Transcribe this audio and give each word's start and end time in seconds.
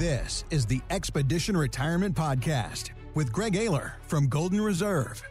This 0.00 0.44
is 0.48 0.64
the 0.64 0.80
Expedition 0.88 1.54
Retirement 1.54 2.16
Podcast 2.16 2.88
with 3.14 3.30
Greg 3.30 3.52
Ayler 3.52 3.92
from 4.06 4.28
Golden 4.28 4.58
Reserve. 4.58 5.22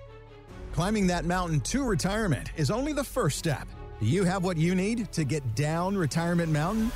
Climbing 0.74 1.08
that 1.08 1.26
mountain 1.26 1.60
to 1.62 1.84
retirement 1.84 2.52
is 2.56 2.70
only 2.70 2.94
the 2.94 3.04
first 3.04 3.40
step. 3.40 3.68
Do 4.00 4.06
you 4.06 4.24
have 4.26 4.44
what 4.44 4.58
you 4.58 4.76
need 4.76 5.12
to 5.14 5.24
get 5.24 5.56
down 5.56 5.98
Retirement 5.98 6.52
Mountain? 6.52 6.92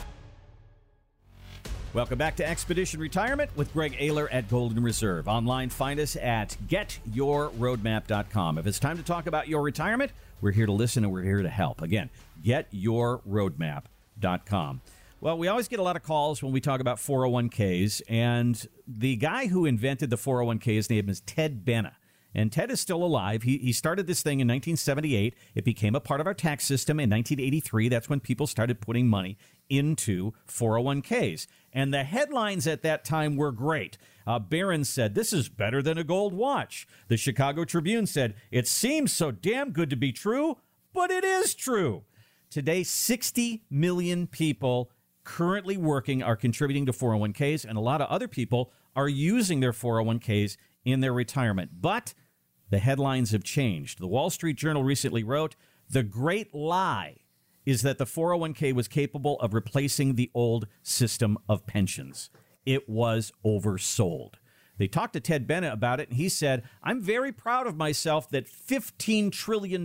Welcome 1.94 2.20
back 2.20 2.36
to 2.36 2.48
Expedition 2.48 3.00
Retirement 3.00 3.50
with 3.56 3.74
Greg 3.74 3.94
Ayler 3.94 4.28
at 4.32 4.50
Golden 4.50 4.84
Reserve. 4.84 5.28
Online, 5.28 5.70
find 5.70 6.00
us 6.00 6.16
at 6.16 6.56
getyourroadmap.com. 6.68 8.60
If 8.60 8.68
it's 8.68 8.78
time 8.78 8.98
to 8.98 9.04
talk 9.04 9.26
about 9.26 9.48
your 9.48 9.64
retirement, 9.64 10.12
we're 10.42 10.52
here 10.52 10.68
to 10.68 10.72
listen 10.72 11.06
and 11.06 11.12
we're 11.12 11.24
here 11.24 11.42
to 11.42 11.50
help. 11.50 11.82
Again, 11.82 12.12
getyourroadmap.com. 12.46 14.82
Well, 15.24 15.38
we 15.38 15.48
always 15.48 15.70
get 15.70 15.80
a 15.80 15.84
lot 15.84 15.96
of 15.96 16.04
calls 16.04 16.44
when 16.44 16.52
we 16.52 16.60
talk 16.60 16.82
about 16.82 16.98
401ks, 16.98 18.02
and 18.10 18.68
the 18.86 19.16
guy 19.16 19.48
who 19.48 19.66
invented 19.66 20.10
the 20.10 20.18
401k, 20.18 20.66
his 20.66 20.90
name 20.90 21.08
is 21.08 21.22
Ted 21.22 21.64
Benna. 21.64 21.94
And 22.36 22.52
Ted 22.52 22.70
is 22.70 22.82
still 22.82 23.02
alive. 23.02 23.44
He, 23.44 23.58
he 23.60 23.72
started 23.72 24.06
this 24.06 24.22
thing 24.22 24.42
in 24.42 24.50
1978. 24.50 25.34
It 25.56 25.64
became 25.64 25.96
a 25.96 26.02
part 26.02 26.20
of 26.20 26.28
our 26.28 26.34
tax 26.34 26.66
system 26.66 27.00
in 27.00 27.10
1983. 27.10 27.88
That's 27.88 28.10
when 28.10 28.20
people 28.20 28.48
started 28.48 28.82
putting 28.82 29.08
money 29.08 29.38
into 29.70 30.34
401ks. 30.46 31.48
And 31.72 31.94
the 31.94 32.04
headlines 32.04 32.68
at 32.68 32.82
that 32.82 33.06
time 33.06 33.38
were 33.38 33.54
great. 33.54 33.98
Uh, 34.28 34.40
Barron 34.40 34.84
said, 34.84 35.16
This 35.16 35.32
is 35.32 35.48
better 35.48 35.82
than 35.82 35.98
a 35.98 36.04
gold 36.04 36.34
watch. 36.34 36.86
The 37.08 37.16
Chicago 37.16 37.64
Tribune 37.64 38.08
said, 38.08 38.34
It 38.52 38.68
seems 38.68 39.14
so 39.14 39.32
damn 39.32 39.72
good 39.72 39.90
to 39.90 39.96
be 39.96 40.12
true, 40.12 40.58
but 40.92 41.12
it 41.12 41.24
is 41.24 41.56
true. 41.56 42.04
Today, 42.50 42.84
60 42.84 43.64
million 43.72 44.28
people 44.28 44.92
currently 45.24 45.78
working 45.78 46.22
are 46.22 46.36
contributing 46.36 46.86
to 46.86 46.92
401ks, 46.92 47.66
and 47.66 47.78
a 47.78 47.82
lot 47.82 48.02
of 48.02 48.10
other 48.10 48.28
people 48.28 48.72
are 48.96 49.10
using 49.10 49.60
their 49.60 49.72
401ks 49.72 50.58
in 50.86 51.00
their 51.00 51.14
retirement. 51.14 51.72
But 51.82 52.14
the 52.70 52.80
headlines 52.80 53.32
have 53.32 53.44
changed. 53.44 54.00
The 54.00 54.08
Wall 54.08 54.30
Street 54.30 54.58
Journal 54.58 54.84
recently 54.84 55.24
wrote 55.24 55.56
The 55.90 56.04
great 56.04 56.54
lie 56.54 57.18
is 57.66 57.82
that 57.82 57.98
the 57.98 58.06
401k 58.06 58.74
was 58.74 58.88
capable 58.88 59.40
of 59.40 59.54
replacing 59.54 60.16
the 60.16 60.32
old 60.34 60.68
system 60.82 61.38
of 61.48 61.66
pensions. 61.66 62.30
It 62.66 62.90
was 62.90 63.32
oversold. 63.46 64.36
They 64.78 64.88
talked 64.88 65.14
to 65.14 65.20
Ted 65.20 65.48
Benna 65.48 65.72
about 65.72 66.00
it, 66.00 66.10
and 66.10 66.18
he 66.18 66.30
said, 66.30 66.64
I'm 66.82 67.00
very 67.00 67.32
proud 67.32 67.68
of 67.68 67.78
myself 67.78 68.30
that 68.30 68.48
$15 68.48 69.32
trillion 69.32 69.84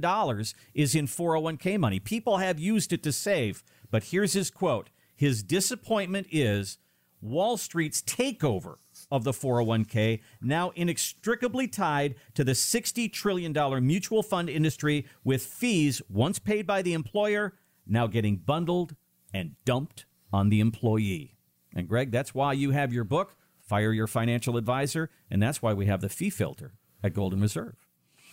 is 0.74 0.94
in 0.94 1.06
401k 1.06 1.78
money. 1.78 2.00
People 2.00 2.38
have 2.38 2.58
used 2.58 2.92
it 2.92 3.02
to 3.02 3.12
save. 3.12 3.62
But 3.90 4.04
here's 4.04 4.32
his 4.32 4.50
quote 4.50 4.90
His 5.18 5.42
disappointment 5.42 6.28
is 6.30 6.78
Wall 7.20 7.56
Street's 7.56 8.02
takeover 8.02 8.76
of 9.10 9.24
the 9.24 9.32
401k, 9.32 10.20
now 10.40 10.70
inextricably 10.76 11.66
tied 11.66 12.14
to 12.34 12.44
the 12.44 12.52
$60 12.52 13.12
trillion 13.12 13.52
mutual 13.84 14.22
fund 14.22 14.48
industry 14.48 15.06
with 15.24 15.42
fees 15.42 16.00
once 16.08 16.38
paid 16.38 16.68
by 16.68 16.82
the 16.82 16.92
employer 16.92 17.54
now 17.84 18.06
getting 18.06 18.36
bundled 18.36 18.94
and 19.34 19.56
dumped 19.64 20.06
on 20.32 20.50
the 20.50 20.60
employee. 20.60 21.36
And 21.74 21.88
Greg, 21.88 22.12
that's 22.12 22.32
why 22.32 22.52
you 22.52 22.70
have 22.70 22.92
your 22.92 23.02
book, 23.02 23.34
Fire 23.60 23.92
Your 23.92 24.06
Financial 24.06 24.56
Advisor, 24.56 25.10
and 25.28 25.42
that's 25.42 25.60
why 25.60 25.72
we 25.72 25.86
have 25.86 26.00
the 26.00 26.08
fee 26.08 26.30
filter 26.30 26.74
at 27.02 27.12
Golden 27.12 27.40
Reserve. 27.40 27.74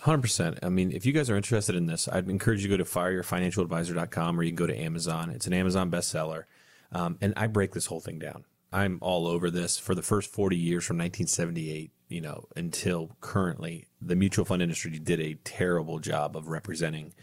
100%. 0.03 0.59
I 0.61 0.69
mean, 0.69 0.91
if 0.91 1.03
you 1.03 1.13
guys 1.13 1.31
are 1.31 1.35
interested 1.35 1.75
in 1.75 1.87
this, 1.87 2.07
I'd 2.07 2.29
encourage 2.29 2.61
you 2.61 2.69
to 2.69 2.77
go 2.77 2.83
to 2.83 2.87
fireyourfinancialadvisor.com 2.87 4.39
or 4.39 4.43
you 4.43 4.51
can 4.51 4.55
go 4.55 4.67
to 4.67 4.77
Amazon. 4.77 5.31
It's 5.31 5.47
an 5.47 5.53
Amazon 5.53 5.89
bestseller. 5.89 6.43
Um, 6.91 7.17
and 7.21 7.33
I 7.35 7.47
break 7.47 7.73
this 7.73 7.87
whole 7.87 7.99
thing 7.99 8.19
down. 8.19 8.45
I'm 8.71 8.97
all 9.01 9.27
over 9.27 9.49
this 9.49 9.77
for 9.77 9.95
the 9.95 10.01
first 10.01 10.29
40 10.31 10.57
years 10.57 10.83
from 10.83 10.97
1978, 10.97 11.91
you 12.09 12.21
know, 12.21 12.45
until 12.55 13.15
currently. 13.21 13.87
The 14.01 14.15
mutual 14.15 14.45
fund 14.45 14.61
industry 14.61 14.91
did 14.91 15.19
a 15.19 15.35
terrible 15.45 15.99
job 15.99 16.35
of 16.35 16.49
representing 16.49 17.13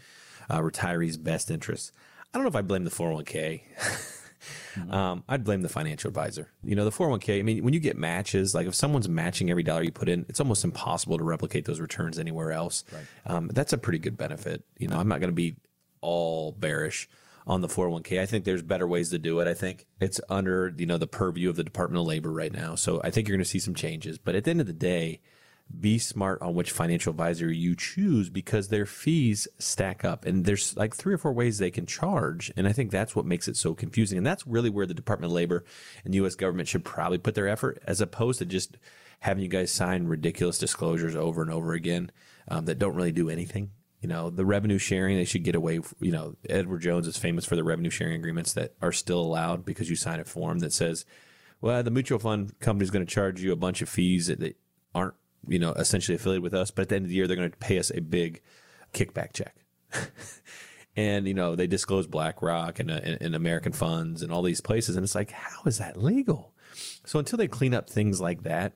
uh, 0.49 0.59
retirees' 0.59 1.21
best 1.21 1.51
interests. 1.51 1.91
I 2.33 2.37
don't 2.37 2.43
know 2.43 2.49
if 2.49 2.55
I 2.55 2.63
blame 2.63 2.83
the 2.83 2.89
401k. 2.89 3.61
mm-hmm. 4.75 4.91
um, 4.91 5.23
I'd 5.29 5.43
blame 5.43 5.61
the 5.61 5.69
financial 5.69 6.07
advisor. 6.07 6.49
You 6.63 6.75
know, 6.75 6.85
the 6.85 6.91
401k, 6.91 7.39
I 7.39 7.41
mean, 7.43 7.63
when 7.63 7.73
you 7.73 7.79
get 7.79 7.97
matches, 7.97 8.55
like 8.55 8.65
if 8.65 8.73
someone's 8.73 9.07
matching 9.07 9.51
every 9.51 9.63
dollar 9.63 9.83
you 9.83 9.91
put 9.91 10.09
in, 10.09 10.25
it's 10.29 10.39
almost 10.39 10.63
impossible 10.63 11.19
to 11.19 11.23
replicate 11.23 11.65
those 11.65 11.79
returns 11.79 12.17
anywhere 12.17 12.51
else. 12.51 12.83
Right. 12.91 13.03
Um, 13.27 13.51
that's 13.53 13.73
a 13.73 13.77
pretty 13.77 13.99
good 13.99 14.17
benefit. 14.17 14.63
You 14.79 14.87
know, 14.87 14.97
I'm 14.97 15.07
not 15.07 15.19
going 15.19 15.29
to 15.29 15.35
be 15.35 15.55
all 16.01 16.51
bearish 16.51 17.07
on 17.45 17.61
the 17.61 17.67
401k. 17.67 18.19
I 18.19 18.25
think 18.25 18.45
there's 18.45 18.61
better 18.61 18.87
ways 18.87 19.09
to 19.09 19.19
do 19.19 19.39
it. 19.39 19.47
I 19.47 19.53
think 19.53 19.85
it's 19.99 20.21
under, 20.29 20.73
you 20.77 20.85
know, 20.85 20.97
the 20.97 21.07
purview 21.07 21.49
of 21.49 21.55
the 21.55 21.63
Department 21.63 21.99
of 21.99 22.07
Labor 22.07 22.31
right 22.31 22.53
now. 22.53 22.75
So 22.75 23.01
I 23.03 23.09
think 23.11 23.27
you're 23.27 23.37
going 23.37 23.43
to 23.43 23.49
see 23.49 23.59
some 23.59 23.75
changes. 23.75 24.17
But 24.17 24.35
at 24.35 24.45
the 24.45 24.51
end 24.51 24.61
of 24.61 24.67
the 24.67 24.73
day, 24.73 25.21
be 25.79 25.97
smart 25.97 26.41
on 26.41 26.53
which 26.53 26.71
financial 26.71 27.11
advisor 27.11 27.51
you 27.51 27.75
choose 27.75 28.29
because 28.29 28.67
their 28.67 28.85
fees 28.85 29.47
stack 29.57 30.05
up 30.05 30.25
and 30.25 30.45
there's 30.45 30.75
like 30.77 30.95
three 30.95 31.13
or 31.13 31.17
four 31.17 31.33
ways 31.33 31.57
they 31.57 31.71
can 31.71 31.85
charge 31.85 32.51
and 32.55 32.67
i 32.67 32.71
think 32.71 32.91
that's 32.91 33.15
what 33.15 33.25
makes 33.25 33.47
it 33.47 33.57
so 33.57 33.73
confusing 33.73 34.17
and 34.17 34.27
that's 34.27 34.45
really 34.45 34.69
where 34.69 34.85
the 34.85 34.93
department 34.93 35.31
of 35.31 35.33
labor 35.33 35.63
and 36.05 36.13
us 36.13 36.35
government 36.35 36.67
should 36.67 36.85
probably 36.85 37.17
put 37.17 37.33
their 37.33 37.47
effort 37.47 37.81
as 37.87 38.01
opposed 38.01 38.39
to 38.39 38.45
just 38.45 38.77
having 39.21 39.43
you 39.43 39.49
guys 39.49 39.71
sign 39.71 40.05
ridiculous 40.05 40.59
disclosures 40.59 41.15
over 41.15 41.41
and 41.41 41.49
over 41.49 41.73
again 41.73 42.11
um, 42.49 42.65
that 42.65 42.77
don't 42.77 42.95
really 42.95 43.11
do 43.11 43.29
anything 43.29 43.71
you 44.03 44.09
know 44.09 44.29
the 44.29 44.45
revenue 44.45 44.77
sharing 44.77 45.17
they 45.17 45.25
should 45.25 45.43
get 45.43 45.55
away 45.55 45.79
you 45.99 46.11
know 46.11 46.35
edward 46.49 46.81
jones 46.81 47.07
is 47.07 47.17
famous 47.17 47.45
for 47.45 47.55
the 47.55 47.63
revenue 47.63 47.89
sharing 47.89 48.15
agreements 48.15 48.53
that 48.53 48.73
are 48.81 48.91
still 48.91 49.21
allowed 49.21 49.65
because 49.65 49.89
you 49.89 49.95
sign 49.95 50.19
a 50.19 50.25
form 50.25 50.59
that 50.59 50.73
says 50.73 51.05
well 51.61 51.81
the 51.81 51.89
mutual 51.89 52.19
fund 52.19 52.59
company 52.59 52.83
is 52.83 52.91
going 52.91 53.05
to 53.05 53.11
charge 53.11 53.41
you 53.41 53.51
a 53.51 53.55
bunch 53.55 53.81
of 53.81 53.89
fees 53.89 54.27
that, 54.27 54.55
aren't 54.93 55.15
you 55.47 55.59
know, 55.59 55.73
essentially 55.73 56.15
affiliated 56.15 56.43
with 56.43 56.53
us. 56.53 56.71
But 56.71 56.83
at 56.83 56.89
the 56.89 56.95
end 56.95 57.05
of 57.05 57.09
the 57.09 57.15
year, 57.15 57.27
they're 57.27 57.35
going 57.35 57.51
to 57.51 57.57
pay 57.57 57.79
us 57.79 57.91
a 57.93 58.01
big 58.01 58.41
kickback 58.93 59.33
check. 59.33 59.55
and, 60.95 61.27
you 61.27 61.33
know, 61.33 61.55
they 61.55 61.67
disclose 61.67 62.07
BlackRock 62.07 62.79
and, 62.79 62.91
uh, 62.91 62.99
and, 63.03 63.21
and 63.21 63.35
American 63.35 63.71
funds 63.71 64.21
and 64.21 64.31
all 64.31 64.41
these 64.41 64.61
places. 64.61 64.95
And 64.95 65.03
it's 65.03 65.15
like, 65.15 65.31
how 65.31 65.63
is 65.65 65.77
that 65.77 66.01
legal? 66.01 66.53
So 67.05 67.19
until 67.19 67.37
they 67.37 67.47
clean 67.47 67.73
up 67.73 67.89
things 67.89 68.21
like 68.21 68.43
that, 68.43 68.73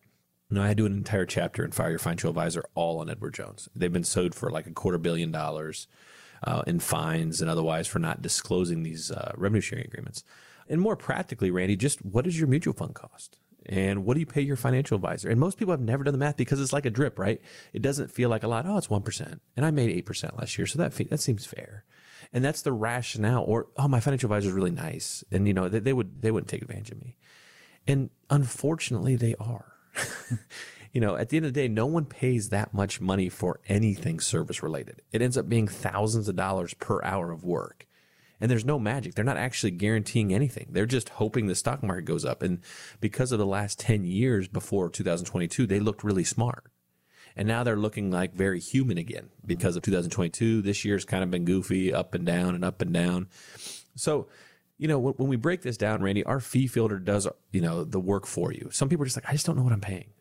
know, 0.56 0.64
I 0.64 0.74
do 0.74 0.86
an 0.86 0.94
entire 0.94 1.26
chapter 1.26 1.64
in 1.64 1.72
Fire 1.72 1.90
Your 1.90 2.00
Financial 2.00 2.30
Advisor 2.30 2.64
all 2.74 3.00
on 3.00 3.10
Edward 3.10 3.34
Jones. 3.34 3.70
They've 3.76 3.92
been 3.92 4.04
sued 4.04 4.34
for 4.34 4.50
like 4.50 4.68
a 4.68 4.72
quarter 4.72 4.98
billion 4.98 5.32
dollars 5.32 5.88
uh, 6.44 6.64
in 6.68 6.80
fines 6.80 7.42
and 7.42 7.50
otherwise 7.50 7.88
for 7.88 8.00
not 8.00 8.22
disclosing 8.22 8.84
these 8.84 9.12
uh, 9.12 9.34
revenue 9.36 9.62
sharing 9.62 9.86
agreements. 9.86 10.24
And 10.70 10.82
more 10.82 10.96
practically, 10.96 11.52
Randy, 11.52 11.76
just 11.76 12.04
what 12.04 12.26
does 12.26 12.38
your 12.38 12.48
mutual 12.48 12.74
fund 12.74 12.94
cost? 12.94 13.40
And 13.66 14.06
what 14.06 14.14
do 14.14 14.22
you 14.22 14.26
pay 14.26 14.42
your 14.42 14.56
financial 14.56 14.96
advisor? 14.96 15.30
And 15.30 15.40
most 15.40 15.58
people 15.58 15.74
have 15.74 15.82
never 15.82 16.04
done 16.04 16.14
the 16.14 16.18
math 16.18 16.38
because 16.38 16.62
it's 16.62 16.72
like 16.72 16.86
a 16.86 16.90
drip, 16.90 17.20
right? 17.20 17.42
It 17.74 17.82
doesn't 17.82 18.12
feel 18.12 18.30
like 18.30 18.44
a 18.44 18.48
lot. 18.48 18.66
Oh, 18.66 18.78
it's 18.78 18.88
1%. 18.88 19.40
And 19.58 19.66
I 19.66 19.72
made 19.72 20.06
8% 20.06 20.38
last 20.38 20.58
year. 20.58 20.68
So 20.68 20.80
that, 20.80 20.94
that 21.10 21.20
seems 21.20 21.46
fair. 21.46 21.84
And 22.32 22.46
that's 22.46 22.62
the 22.62 22.72
rationale. 22.72 23.44
Or, 23.44 23.68
oh, 23.78 23.90
my 23.90 24.00
financial 24.00 24.28
advisor 24.28 24.50
is 24.50 24.54
really 24.54 24.72
nice. 24.72 25.24
And, 25.32 25.48
you 25.48 25.54
know, 25.54 25.68
they, 25.68 25.80
they 25.80 25.94
would, 25.94 26.22
they 26.22 26.32
wouldn't 26.32 26.50
take 26.50 26.62
advantage 26.62 26.92
of 26.92 27.02
me. 27.02 27.18
And 27.86 28.10
unfortunately, 28.30 29.18
they 29.18 29.36
are. 29.36 29.77
you 30.94 31.02
know, 31.02 31.16
at 31.16 31.30
the 31.30 31.38
end 31.38 31.46
of 31.46 31.54
the 31.54 31.62
day, 31.62 31.68
no 31.68 31.86
one 31.86 32.06
pays 32.06 32.50
that 32.50 32.74
much 32.74 33.02
money 33.02 33.30
for 33.30 33.60
anything 33.68 34.20
service 34.20 34.64
related. 34.64 35.02
It 35.12 35.22
ends 35.22 35.38
up 35.38 35.50
being 35.50 35.68
thousands 35.68 36.28
of 36.28 36.36
dollars 36.36 36.74
per 36.76 37.04
hour 37.04 37.32
of 37.32 37.44
work 37.44 37.88
and 38.40 38.52
there's 38.52 38.66
no 38.66 38.80
magic. 38.80 39.16
They're 39.16 39.26
not 39.26 39.38
actually 39.38 39.72
guaranteeing 39.72 40.34
anything. 40.34 40.68
They're 40.72 40.86
just 40.86 41.10
hoping 41.10 41.48
the 41.48 41.56
stock 41.56 41.82
market 41.84 42.06
goes 42.06 42.26
up. 42.26 42.44
And 42.44 42.60
because 43.00 43.32
of 43.32 43.40
the 43.40 43.46
last 43.46 43.80
10 43.80 44.04
years 44.06 44.48
before 44.48 44.90
2022, 44.90 45.66
they 45.66 45.80
looked 45.80 46.04
really 46.04 46.24
smart. 46.24 46.66
And 47.36 47.48
now 47.48 47.64
they're 47.64 47.76
looking 47.76 48.12
like 48.12 48.34
very 48.34 48.60
human 48.60 48.98
again 48.98 49.30
because 49.46 49.76
of 49.76 49.84
2022. 49.84 50.62
This 50.62 50.86
year's 50.86 51.06
kind 51.06 51.24
of 51.24 51.32
been 51.32 51.46
goofy, 51.46 51.94
up 51.94 52.14
and 52.14 52.26
down 52.26 52.56
and 52.56 52.66
up 52.66 52.82
and 52.82 52.94
down. 52.94 53.28
So, 53.96 54.28
you 54.78 54.88
know, 54.88 55.00
when 55.00 55.30
we 55.30 55.36
break 55.36 55.62
this 55.62 55.78
down, 55.78 56.02
Randy, 56.02 56.24
our 56.24 56.40
fee 56.40 56.68
filter 56.68 57.00
does, 57.00 57.28
you 57.52 57.62
know, 57.62 57.84
the 57.84 58.00
work 58.00 58.26
for 58.26 58.52
you. 58.52 58.70
Some 58.72 58.90
people 58.90 59.04
are 59.04 59.08
just 59.08 59.18
like, 59.18 59.30
I 59.30 59.34
just 59.34 59.46
don't 59.46 59.56
know 59.56 59.64
what 59.64 59.74
I'm 59.74 59.82
paying. 59.82 60.14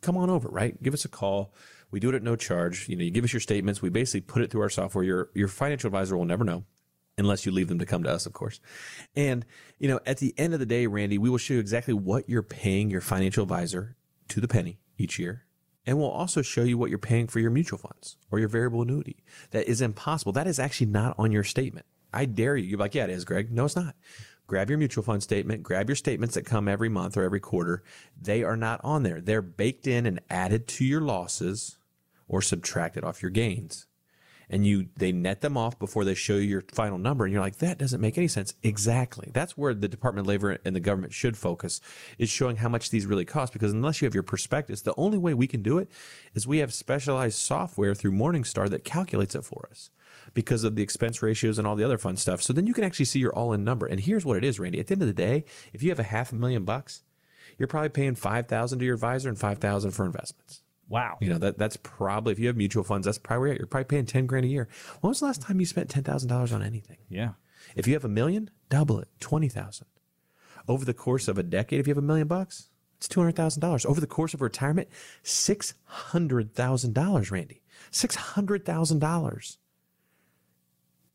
Come 0.00 0.16
on 0.16 0.30
over, 0.30 0.48
right? 0.48 0.80
Give 0.82 0.94
us 0.94 1.04
a 1.04 1.08
call. 1.08 1.52
We 1.90 2.00
do 2.00 2.08
it 2.08 2.14
at 2.14 2.22
no 2.22 2.36
charge. 2.36 2.88
You 2.88 2.96
know, 2.96 3.04
you 3.04 3.10
give 3.10 3.24
us 3.24 3.32
your 3.32 3.40
statements. 3.40 3.80
We 3.80 3.88
basically 3.88 4.22
put 4.22 4.42
it 4.42 4.50
through 4.50 4.62
our 4.62 4.70
software. 4.70 5.04
Your, 5.04 5.30
your 5.34 5.48
financial 5.48 5.88
advisor 5.88 6.16
will 6.16 6.24
never 6.24 6.44
know 6.44 6.64
unless 7.18 7.46
you 7.46 7.52
leave 7.52 7.68
them 7.68 7.78
to 7.78 7.86
come 7.86 8.02
to 8.02 8.10
us, 8.10 8.26
of 8.26 8.32
course. 8.32 8.60
And, 9.14 9.46
you 9.78 9.88
know, 9.88 10.00
at 10.04 10.18
the 10.18 10.34
end 10.38 10.52
of 10.52 10.60
the 10.60 10.66
day, 10.66 10.86
Randy, 10.86 11.18
we 11.18 11.30
will 11.30 11.38
show 11.38 11.54
you 11.54 11.60
exactly 11.60 11.94
what 11.94 12.28
you're 12.28 12.42
paying 12.42 12.90
your 12.90 13.00
financial 13.00 13.42
advisor 13.42 13.96
to 14.28 14.40
the 14.40 14.48
penny 14.48 14.78
each 14.98 15.18
year. 15.18 15.44
And 15.86 15.98
we'll 15.98 16.10
also 16.10 16.42
show 16.42 16.64
you 16.64 16.76
what 16.76 16.90
you're 16.90 16.98
paying 16.98 17.28
for 17.28 17.38
your 17.38 17.50
mutual 17.50 17.78
funds 17.78 18.16
or 18.30 18.38
your 18.40 18.48
variable 18.48 18.82
annuity. 18.82 19.22
That 19.52 19.68
is 19.68 19.80
impossible. 19.80 20.32
That 20.32 20.48
is 20.48 20.58
actually 20.58 20.88
not 20.88 21.14
on 21.16 21.30
your 21.30 21.44
statement. 21.44 21.86
I 22.12 22.24
dare 22.24 22.56
you. 22.56 22.66
You're 22.66 22.78
like, 22.78 22.94
yeah, 22.94 23.04
it 23.04 23.10
is, 23.10 23.24
Greg. 23.24 23.52
No, 23.52 23.64
it's 23.66 23.76
not. 23.76 23.94
Grab 24.46 24.70
your 24.70 24.78
mutual 24.78 25.02
fund 25.02 25.22
statement, 25.22 25.64
grab 25.64 25.88
your 25.88 25.96
statements 25.96 26.36
that 26.36 26.46
come 26.46 26.68
every 26.68 26.88
month 26.88 27.16
or 27.16 27.24
every 27.24 27.40
quarter. 27.40 27.82
They 28.20 28.44
are 28.44 28.56
not 28.56 28.80
on 28.84 29.02
there. 29.02 29.20
They're 29.20 29.42
baked 29.42 29.86
in 29.86 30.06
and 30.06 30.20
added 30.30 30.68
to 30.68 30.84
your 30.84 31.00
losses 31.00 31.78
or 32.28 32.40
subtracted 32.40 33.02
off 33.02 33.22
your 33.22 33.30
gains. 33.30 33.86
And 34.48 34.66
you 34.66 34.88
they 34.96 35.12
net 35.12 35.40
them 35.40 35.56
off 35.56 35.78
before 35.78 36.04
they 36.04 36.14
show 36.14 36.34
you 36.34 36.40
your 36.40 36.64
final 36.72 36.98
number 36.98 37.24
and 37.24 37.32
you're 37.32 37.42
like 37.42 37.58
that 37.58 37.78
doesn't 37.78 38.00
make 38.00 38.16
any 38.16 38.28
sense. 38.28 38.54
Exactly. 38.62 39.30
That's 39.32 39.56
where 39.56 39.74
the 39.74 39.88
department 39.88 40.24
of 40.24 40.28
labor 40.28 40.58
and 40.64 40.76
the 40.76 40.80
government 40.80 41.12
should 41.12 41.36
focus 41.36 41.80
is 42.18 42.30
showing 42.30 42.56
how 42.56 42.68
much 42.68 42.90
these 42.90 43.06
really 43.06 43.24
cost 43.24 43.52
because 43.52 43.72
unless 43.72 44.00
you 44.00 44.06
have 44.06 44.14
your 44.14 44.22
prospectus 44.22 44.82
the 44.82 44.94
only 44.96 45.18
way 45.18 45.34
we 45.34 45.46
can 45.46 45.62
do 45.62 45.78
it 45.78 45.90
is 46.34 46.46
we 46.46 46.58
have 46.58 46.72
specialized 46.72 47.38
software 47.38 47.94
through 47.94 48.12
morningstar 48.12 48.68
that 48.68 48.84
calculates 48.84 49.34
it 49.34 49.44
for 49.44 49.68
us 49.70 49.90
because 50.34 50.64
of 50.64 50.76
the 50.76 50.82
expense 50.82 51.22
ratios 51.22 51.58
and 51.58 51.66
all 51.66 51.76
the 51.76 51.84
other 51.84 51.98
fun 51.98 52.16
stuff. 52.16 52.42
So 52.42 52.52
then 52.52 52.66
you 52.66 52.74
can 52.74 52.84
actually 52.84 53.04
see 53.06 53.20
your 53.20 53.34
all-in 53.34 53.64
number. 53.64 53.86
And 53.86 54.00
here's 54.00 54.24
what 54.24 54.36
it 54.36 54.44
is 54.44 54.58
randy. 54.58 54.80
At 54.80 54.88
the 54.88 54.94
end 54.94 55.02
of 55.02 55.08
the 55.08 55.14
day 55.14 55.44
if 55.72 55.82
you 55.82 55.90
have 55.90 55.98
a 55.98 56.04
half 56.04 56.32
a 56.32 56.34
million 56.34 56.64
bucks 56.64 57.02
you're 57.58 57.68
probably 57.68 57.88
paying 57.88 58.14
5000 58.14 58.78
to 58.78 58.84
your 58.84 58.94
advisor 58.94 59.28
and 59.28 59.38
5000 59.38 59.90
for 59.92 60.04
investments 60.04 60.62
Wow. 60.88 61.18
you 61.20 61.28
know, 61.28 61.38
that 61.38 61.58
that's 61.58 61.76
probably 61.76 62.32
if 62.32 62.38
you 62.38 62.46
have 62.46 62.56
mutual 62.56 62.84
funds, 62.84 63.06
that's 63.06 63.18
probably. 63.18 63.56
You're 63.56 63.66
probably 63.66 63.84
paying 63.84 64.06
ten 64.06 64.26
grand 64.26 64.44
a 64.44 64.48
year. 64.48 64.68
When 65.00 65.08
was 65.08 65.20
the 65.20 65.26
last 65.26 65.42
time 65.42 65.58
you 65.60 65.66
spent 65.66 65.90
ten 65.90 66.04
thousand 66.04 66.28
dollars 66.28 66.52
on 66.52 66.62
anything? 66.62 66.98
Yeah. 67.08 67.30
If 67.74 67.86
you 67.86 67.94
have 67.94 68.04
a 68.04 68.08
million, 68.08 68.50
double 68.68 69.00
it, 69.00 69.08
twenty 69.20 69.48
thousand. 69.48 69.86
Over 70.68 70.84
the 70.84 70.94
course 70.94 71.28
of 71.28 71.38
a 71.38 71.42
decade, 71.42 71.80
if 71.80 71.86
you 71.86 71.92
have 71.92 72.02
a 72.02 72.06
million 72.06 72.28
bucks, 72.28 72.68
it's 72.98 73.08
two 73.08 73.20
hundred 73.20 73.36
thousand 73.36 73.60
dollars. 73.60 73.84
Over 73.84 74.00
the 74.00 74.06
course 74.06 74.34
of 74.34 74.40
retirement, 74.40 74.88
six 75.22 75.74
hundred 75.84 76.54
thousand 76.54 76.94
dollars, 76.94 77.30
Randy. 77.30 77.62
Six 77.90 78.14
hundred 78.14 78.64
thousand 78.64 79.00
dollars. 79.00 79.58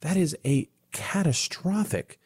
That 0.01 0.17
is 0.17 0.35
a 0.45 0.69
catastrophic 0.91 2.19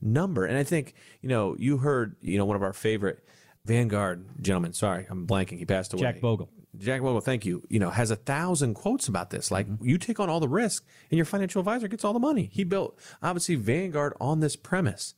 number. 0.00 0.44
And 0.44 0.56
I 0.56 0.64
think, 0.64 0.94
you 1.22 1.28
know, 1.28 1.56
you 1.58 1.78
heard, 1.78 2.16
you 2.20 2.38
know, 2.38 2.44
one 2.44 2.56
of 2.56 2.62
our 2.62 2.72
favorite 2.72 3.24
Vanguard 3.64 4.26
gentlemen, 4.40 4.72
sorry, 4.72 5.06
I'm 5.08 5.26
blanking. 5.26 5.58
He 5.58 5.64
passed 5.64 5.92
away. 5.92 6.02
Jack 6.02 6.20
Bogle. 6.20 6.50
Jack 6.78 7.00
Bogle, 7.00 7.20
thank 7.20 7.44
you. 7.44 7.62
You 7.68 7.80
know, 7.80 7.90
has 7.90 8.10
a 8.10 8.16
thousand 8.16 8.74
quotes 8.74 9.08
about 9.08 9.30
this. 9.30 9.50
Like 9.50 9.66
mm-hmm. 9.68 9.84
you 9.84 9.98
take 9.98 10.20
on 10.20 10.28
all 10.28 10.40
the 10.40 10.48
risk 10.48 10.86
and 11.10 11.16
your 11.16 11.24
financial 11.24 11.60
advisor 11.60 11.88
gets 11.88 12.04
all 12.04 12.12
the 12.12 12.20
money. 12.20 12.48
He 12.52 12.64
built 12.64 12.98
obviously 13.22 13.56
Vanguard 13.56 14.14
on 14.20 14.40
this 14.40 14.56
premise 14.56 15.14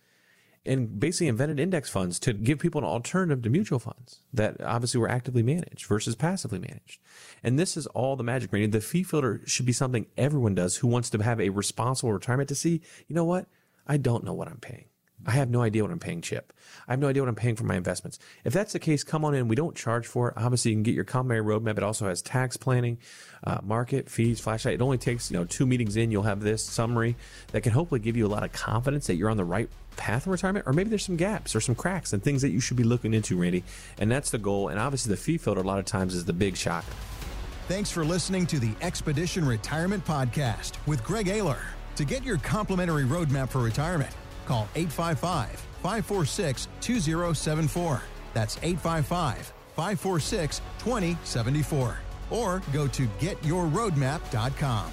and 0.65 1.01
basically 1.01 1.29
invented 1.29 1.59
index 1.59 1.91
funds 1.91 2.19
to 2.21 2.33
give 2.33 2.59
people 2.59 2.81
an 2.81 2.87
alternative 2.87 3.43
to 3.43 3.51
mutual 3.51 3.81
funds 3.81 4.21
that 4.33 4.61
obviously 4.63 5.01
were 5.01 5.11
actively 5.11 5.43
managed 5.43 5.87
versus 5.87 6.15
passively 6.15 6.59
managed. 6.59 7.01
And 7.43 7.59
this 7.59 7.77
is 7.77 7.87
all 7.89 8.17
the 8.17 8.23
magic. 8.23 8.53
Randy. 8.53 8.69
The 8.69 8.81
fee 8.81 9.03
filter 9.03 9.43
should 9.45 9.67
be 9.67 9.73
something 9.73 10.07
everyone 10.17 10.55
does 10.55 10.77
who 10.77 10.89
wants 10.89 11.11
to 11.11 11.23
have 11.23 11.41
a 11.41 11.51
responsible 11.51 12.13
retirement 12.13 12.49
to 12.49 12.55
see, 12.55 12.81
you 13.09 13.15
know 13.15 13.25
what? 13.25 13.47
I 13.87 13.97
don't 13.97 14.25
know 14.25 14.35
what 14.35 14.49
I'm 14.49 14.59
paying. 14.59 14.85
I 15.27 15.33
have 15.33 15.51
no 15.51 15.63
idea 15.63 15.83
what 15.83 15.93
I'm 15.93 15.99
paying, 15.99 16.21
Chip. 16.21 16.53
I 16.89 16.93
have 16.93 17.01
no 17.01 17.09
idea 17.09 17.23
what 17.23 17.29
I'm 17.29 17.35
paying 17.35 17.55
for 17.55 17.65
my 17.65 17.77
investments. 17.77 18.19
If 18.45 18.53
that's 18.53 18.73
the 18.73 18.79
case, 18.79 19.05
come 19.05 19.25
on 19.25 19.35
in. 19.35 19.49
We 19.49 19.57
don't 19.57 19.77
charge 19.77 20.07
for 20.07 20.29
it. 20.29 20.35
Obviously, 20.37 20.73
you 20.73 20.77
can 20.77 20.83
get 20.83 20.95
your 20.95 21.05
Common 21.05 21.45
Roadmap. 21.45 21.77
It 21.77 21.83
also 21.83 22.07
has 22.09 22.23
tax 22.23 22.57
planning, 22.57 22.99
uh, 23.45 23.59
market 23.63 24.11
fees, 24.11 24.41
flashlight. 24.41 24.75
It 24.75 24.83
only 24.83 24.99
takes 24.99 25.31
you 25.31 25.39
know 25.39 25.45
two 25.45 25.67
meetings 25.67 25.97
in. 25.97 26.11
You'll 26.11 26.25
have 26.25 26.41
this 26.41 26.65
summary 26.65 27.17
that 27.53 27.63
can 27.63 27.73
hopefully 27.73 28.01
give 28.01 28.17
you 28.17 28.27
a 28.27 28.29
lot 28.29 28.43
of 28.43 28.53
confidence 28.53 29.07
that 29.07 29.15
you're 29.15 29.31
on 29.31 29.37
the 29.37 29.45
right 29.45 29.69
path 29.97 30.27
in 30.27 30.33
retirement, 30.33 30.67
or 30.67 30.73
maybe 30.73 30.89
there's 30.89 31.05
some 31.05 31.17
gaps 31.17 31.55
or 31.55 31.61
some 31.61 31.75
cracks 31.75 32.13
and 32.13 32.23
things 32.23 32.43
that 32.43 32.51
you 32.51 32.61
should 32.61 32.77
be 32.77 32.85
looking 32.85 33.15
into, 33.15 33.37
Randy. 33.37 33.63
And 33.99 34.11
that's 34.11 34.31
the 34.31 34.39
goal. 34.39 34.69
And 34.69 34.81
obviously, 34.81 35.11
the 35.11 35.17
fee 35.21 35.39
filter 35.39 35.61
a 35.61 35.65
lot 35.65 35.79
of 35.79 35.85
times 35.85 36.15
is 36.15 36.25
the 36.25 36.33
big 36.33 36.57
shocker. 36.57 36.93
Thanks 37.69 37.91
for 37.91 38.05
listening 38.05 38.47
to 38.47 38.59
the 38.59 38.73
Expedition 38.81 39.45
Retirement 39.45 40.05
Podcast 40.05 40.73
with 40.87 41.03
Greg 41.05 41.27
Ayler. 41.27 41.61
To 41.97 42.05
get 42.05 42.25
your 42.25 42.39
complimentary 42.39 43.05
roadmap 43.05 43.51
for 43.51 43.61
retirement, 43.61 44.11
call 44.47 44.69
855 44.75 45.49
546 45.83 46.69
2074. 46.81 48.03
That's 48.35 48.57
855 48.59 49.53
546 49.75 50.61
2074. 50.79 51.99
Or 52.31 52.63
go 52.73 52.87
to 52.89 53.07
getyourroadmap.com. 53.21 54.93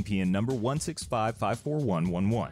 NPN 0.01 0.29
number 0.29 0.53
165541111. 0.53 2.49